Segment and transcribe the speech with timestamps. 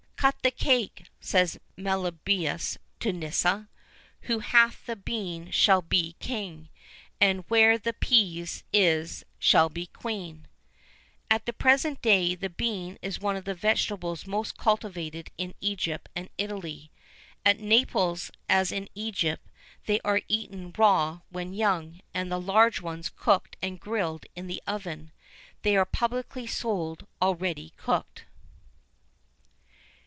[0.21, 3.67] "Cut the cake," says Melibœus to Nisa;
[4.21, 6.67] "who hath the beane shal be kinge;
[7.19, 10.47] and where the peaze is, shal be queene."[VIII 20]
[11.31, 16.07] "At the present day the bean is one of the vegetables most cultivated in Egypt
[16.15, 16.91] and Italy.
[17.43, 19.43] At Naples, as in Egypt,
[19.87, 24.61] they are eaten raw when young, and the large ones cooked and grilled in the
[24.67, 25.11] oven.
[25.63, 28.25] They are publicly sold already cooked."